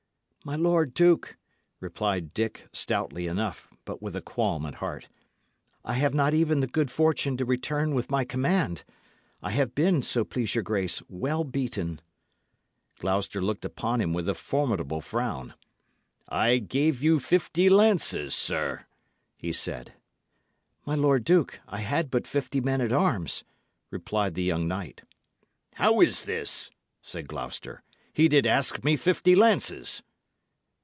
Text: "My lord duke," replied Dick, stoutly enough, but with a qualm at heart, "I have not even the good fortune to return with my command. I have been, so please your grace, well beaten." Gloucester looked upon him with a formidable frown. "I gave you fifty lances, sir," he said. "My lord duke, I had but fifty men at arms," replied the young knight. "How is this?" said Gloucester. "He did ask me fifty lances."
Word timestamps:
"My 0.43 0.55
lord 0.55 0.95
duke," 0.95 1.37
replied 1.79 2.33
Dick, 2.33 2.67
stoutly 2.73 3.27
enough, 3.27 3.67
but 3.85 4.01
with 4.01 4.15
a 4.15 4.23
qualm 4.23 4.65
at 4.65 4.73
heart, 4.73 5.07
"I 5.85 5.93
have 5.93 6.15
not 6.15 6.33
even 6.33 6.61
the 6.61 6.67
good 6.67 6.89
fortune 6.89 7.37
to 7.37 7.45
return 7.45 7.93
with 7.93 8.09
my 8.09 8.25
command. 8.25 8.83
I 9.43 9.51
have 9.51 9.75
been, 9.75 10.01
so 10.01 10.23
please 10.23 10.55
your 10.55 10.63
grace, 10.63 10.99
well 11.07 11.43
beaten." 11.43 12.01
Gloucester 12.97 13.39
looked 13.39 13.65
upon 13.65 14.01
him 14.01 14.13
with 14.13 14.27
a 14.27 14.33
formidable 14.33 14.99
frown. 14.99 15.53
"I 16.27 16.57
gave 16.57 17.03
you 17.03 17.19
fifty 17.19 17.69
lances, 17.69 18.33
sir," 18.33 18.87
he 19.37 19.53
said. 19.53 19.93
"My 20.87 20.95
lord 20.95 21.23
duke, 21.23 21.59
I 21.67 21.81
had 21.81 22.09
but 22.09 22.25
fifty 22.25 22.61
men 22.61 22.81
at 22.81 22.91
arms," 22.91 23.43
replied 23.91 24.33
the 24.33 24.43
young 24.43 24.67
knight. 24.67 25.03
"How 25.75 26.01
is 26.01 26.23
this?" 26.23 26.71
said 27.03 27.27
Gloucester. 27.27 27.83
"He 28.11 28.27
did 28.27 28.47
ask 28.47 28.83
me 28.83 28.95
fifty 28.97 29.35
lances." 29.35 30.01